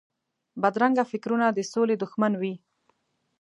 بدرنګه 0.61 1.03
فکرونه 1.11 1.45
د 1.51 1.59
سولې 1.71 1.95
دښمن 2.01 2.33
وي 2.41 2.53